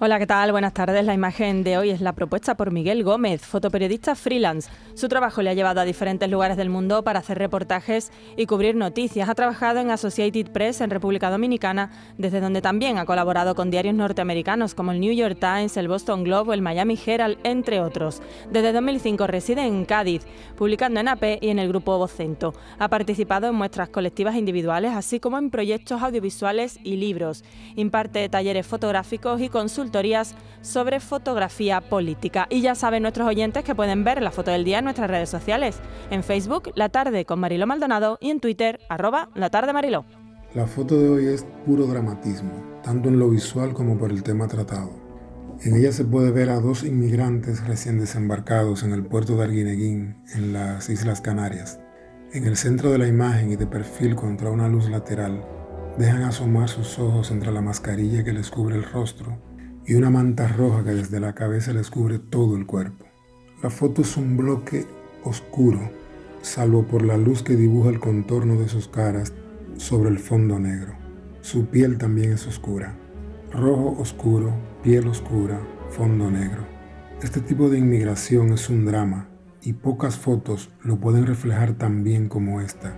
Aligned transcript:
Hola, 0.00 0.20
¿qué 0.20 0.28
tal? 0.28 0.52
Buenas 0.52 0.74
tardes. 0.74 1.04
La 1.04 1.12
imagen 1.12 1.64
de 1.64 1.76
hoy 1.76 1.90
es 1.90 2.00
la 2.00 2.12
propuesta 2.12 2.56
por 2.56 2.70
Miguel 2.70 3.02
Gómez, 3.02 3.44
fotoperiodista 3.44 4.14
freelance. 4.14 4.70
Su 4.94 5.08
trabajo 5.08 5.42
le 5.42 5.50
ha 5.50 5.54
llevado 5.54 5.80
a 5.80 5.84
diferentes 5.84 6.30
lugares 6.30 6.56
del 6.56 6.70
mundo 6.70 7.02
para 7.02 7.18
hacer 7.18 7.36
reportajes 7.36 8.12
y 8.36 8.46
cubrir 8.46 8.76
noticias. 8.76 9.28
Ha 9.28 9.34
trabajado 9.34 9.80
en 9.80 9.90
Associated 9.90 10.52
Press 10.52 10.82
en 10.82 10.90
República 10.90 11.30
Dominicana, 11.30 11.90
desde 12.16 12.40
donde 12.40 12.62
también 12.62 12.96
ha 12.98 13.06
colaborado 13.06 13.56
con 13.56 13.72
diarios 13.72 13.96
norteamericanos 13.96 14.76
como 14.76 14.92
el 14.92 15.00
New 15.00 15.12
York 15.12 15.38
Times, 15.40 15.76
el 15.76 15.88
Boston 15.88 16.22
Globe 16.22 16.50
o 16.50 16.52
el 16.52 16.62
Miami 16.62 16.96
Herald, 17.04 17.38
entre 17.42 17.80
otros. 17.80 18.22
Desde 18.52 18.72
2005 18.72 19.26
reside 19.26 19.66
en 19.66 19.84
Cádiz, 19.84 20.22
publicando 20.56 21.00
en 21.00 21.08
AP 21.08 21.42
y 21.42 21.48
en 21.48 21.58
el 21.58 21.66
grupo 21.66 21.98
Vocento. 21.98 22.54
Ha 22.78 22.86
participado 22.86 23.48
en 23.48 23.56
muestras 23.56 23.88
colectivas 23.88 24.36
individuales, 24.36 24.92
así 24.92 25.18
como 25.18 25.38
en 25.38 25.50
proyectos 25.50 26.02
audiovisuales 26.02 26.78
y 26.84 26.98
libros. 26.98 27.42
Imparte 27.74 28.28
talleres 28.28 28.64
fotográficos 28.64 29.40
y 29.40 29.48
consultas 29.48 29.87
sobre 30.60 31.00
fotografía 31.00 31.80
política. 31.80 32.46
Y 32.50 32.60
ya 32.60 32.74
saben 32.74 33.02
nuestros 33.02 33.28
oyentes 33.28 33.64
que 33.64 33.74
pueden 33.74 34.04
ver 34.04 34.22
la 34.22 34.30
foto 34.30 34.50
del 34.50 34.64
día 34.64 34.78
en 34.78 34.84
nuestras 34.84 35.10
redes 35.10 35.28
sociales. 35.28 35.80
En 36.10 36.22
Facebook, 36.22 36.70
La 36.74 36.88
Tarde 36.88 37.24
con 37.24 37.40
Mariló 37.40 37.66
Maldonado 37.66 38.18
y 38.20 38.30
en 38.30 38.40
Twitter, 38.40 38.80
arroba 38.88 39.30
La 39.34 39.50
Tarde 39.50 39.72
Mariló. 39.72 40.04
La 40.54 40.66
foto 40.66 40.98
de 40.98 41.08
hoy 41.08 41.26
es 41.26 41.46
puro 41.66 41.86
dramatismo, 41.86 42.80
tanto 42.82 43.08
en 43.08 43.18
lo 43.18 43.28
visual 43.28 43.74
como 43.74 43.98
por 43.98 44.10
el 44.10 44.22
tema 44.22 44.48
tratado. 44.48 44.90
En 45.60 45.76
ella 45.76 45.92
se 45.92 46.04
puede 46.04 46.30
ver 46.30 46.50
a 46.50 46.60
dos 46.60 46.84
inmigrantes 46.84 47.66
recién 47.66 47.98
desembarcados 47.98 48.82
en 48.82 48.92
el 48.92 49.04
puerto 49.04 49.36
de 49.36 49.44
Arguineguín, 49.44 50.22
en 50.34 50.52
las 50.52 50.88
Islas 50.88 51.20
Canarias. 51.20 51.80
En 52.32 52.46
el 52.46 52.56
centro 52.56 52.92
de 52.92 52.98
la 52.98 53.08
imagen 53.08 53.50
y 53.50 53.56
de 53.56 53.66
perfil 53.66 54.14
contra 54.14 54.50
una 54.50 54.68
luz 54.68 54.88
lateral, 54.88 55.44
dejan 55.98 56.22
asomar 56.22 56.68
sus 56.68 56.98
ojos 56.98 57.30
entre 57.30 57.50
la 57.50 57.60
mascarilla 57.60 58.22
que 58.22 58.32
les 58.32 58.50
cubre 58.50 58.76
el 58.76 58.84
rostro 58.84 59.38
y 59.88 59.94
una 59.94 60.10
manta 60.10 60.46
roja 60.46 60.84
que 60.84 60.90
desde 60.90 61.18
la 61.18 61.34
cabeza 61.34 61.72
les 61.72 61.88
cubre 61.88 62.18
todo 62.18 62.56
el 62.58 62.66
cuerpo. 62.66 63.06
La 63.62 63.70
foto 63.70 64.02
es 64.02 64.18
un 64.18 64.36
bloque 64.36 64.84
oscuro, 65.24 65.80
salvo 66.42 66.82
por 66.82 67.02
la 67.02 67.16
luz 67.16 67.42
que 67.42 67.56
dibuja 67.56 67.88
el 67.88 67.98
contorno 67.98 68.56
de 68.56 68.68
sus 68.68 68.86
caras 68.86 69.32
sobre 69.78 70.10
el 70.10 70.18
fondo 70.18 70.58
negro. 70.58 70.92
Su 71.40 71.68
piel 71.68 71.96
también 71.96 72.32
es 72.32 72.46
oscura. 72.46 72.96
Rojo 73.50 73.96
oscuro, 73.98 74.52
piel 74.82 75.08
oscura, 75.08 75.58
fondo 75.88 76.30
negro. 76.30 76.66
Este 77.22 77.40
tipo 77.40 77.70
de 77.70 77.78
inmigración 77.78 78.52
es 78.52 78.68
un 78.68 78.84
drama 78.84 79.30
y 79.62 79.72
pocas 79.72 80.18
fotos 80.18 80.68
lo 80.82 81.00
pueden 81.00 81.26
reflejar 81.26 81.72
tan 81.72 82.04
bien 82.04 82.28
como 82.28 82.60
esta 82.60 82.94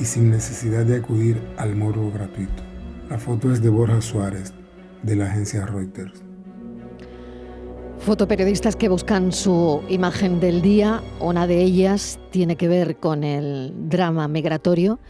y 0.00 0.04
sin 0.06 0.30
necesidad 0.30 0.84
de 0.84 0.96
acudir 0.96 1.40
al 1.56 1.76
morbo 1.76 2.10
gratuito. 2.10 2.64
La 3.08 3.18
foto 3.18 3.52
es 3.52 3.62
de 3.62 3.68
Borja 3.68 4.00
Suárez, 4.00 4.54
de 5.02 5.16
la 5.16 5.26
agencia 5.26 5.66
Reuters. 5.66 6.22
Fotoperiodistas 8.00 8.76
que 8.76 8.88
buscan 8.88 9.30
su 9.30 9.82
imagen 9.88 10.40
del 10.40 10.62
día, 10.62 11.02
una 11.20 11.46
de 11.46 11.62
ellas 11.62 12.18
tiene 12.30 12.56
que 12.56 12.66
ver 12.66 12.96
con 12.96 13.24
el 13.24 13.74
drama 13.90 14.26
migratorio, 14.26 15.00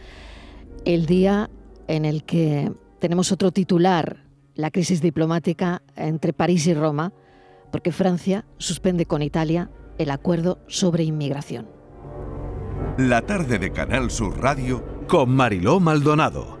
el 0.83 1.05
día 1.05 1.49
en 1.87 2.03
el 2.03 2.25
que 2.25 2.71
tenemos 2.99 3.31
otro 3.31 3.51
titular, 3.51 4.25
la 4.55 4.71
crisis 4.71 5.01
diplomática 5.01 5.81
entre 5.95 6.33
París 6.33 6.67
y 6.67 6.73
Roma, 6.73 7.13
porque 7.71 7.93
Francia 7.93 8.45
suspende 8.57 9.05
con 9.05 9.21
Italia 9.21 9.71
el 9.97 10.11
acuerdo 10.11 10.59
sobre 10.67 11.03
inmigración. 11.03 11.69
La 12.97 13.21
tarde 13.21 13.57
de 13.57 13.71
Canal 13.71 14.11
Sur 14.11 14.37
Radio 14.41 14.83
con 15.07 15.29
Mariló 15.29 15.79
Maldonado 15.79 16.60